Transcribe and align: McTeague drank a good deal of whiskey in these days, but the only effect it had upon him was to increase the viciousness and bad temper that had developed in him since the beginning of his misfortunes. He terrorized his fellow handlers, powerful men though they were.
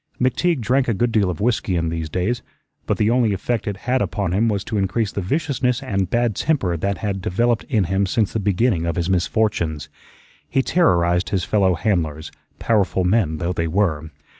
McTeague 0.19 0.61
drank 0.61 0.87
a 0.87 0.95
good 0.95 1.11
deal 1.11 1.29
of 1.29 1.39
whiskey 1.41 1.75
in 1.75 1.89
these 1.89 2.09
days, 2.09 2.41
but 2.87 2.97
the 2.97 3.11
only 3.11 3.33
effect 3.33 3.67
it 3.67 3.77
had 3.85 4.01
upon 4.01 4.31
him 4.31 4.49
was 4.49 4.63
to 4.63 4.79
increase 4.79 5.11
the 5.11 5.21
viciousness 5.21 5.83
and 5.83 6.09
bad 6.09 6.35
temper 6.35 6.75
that 6.75 6.97
had 6.97 7.21
developed 7.21 7.65
in 7.65 7.83
him 7.83 8.07
since 8.07 8.33
the 8.33 8.39
beginning 8.39 8.87
of 8.87 8.95
his 8.95 9.11
misfortunes. 9.11 9.89
He 10.49 10.63
terrorized 10.63 11.29
his 11.29 11.43
fellow 11.43 11.75
handlers, 11.75 12.31
powerful 12.57 13.03
men 13.03 13.37
though 13.37 13.53
they 13.53 13.67
were. 13.67 14.09